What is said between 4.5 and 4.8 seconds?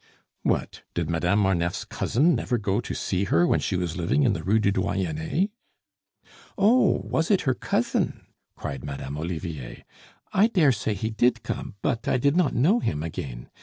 du